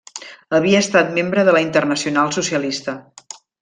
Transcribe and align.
Havia 0.59 0.79
estat 0.85 1.13
membre 1.19 1.45
de 1.51 1.55
la 1.59 1.63
Internacional 1.69 2.37
Socialista. 2.43 3.01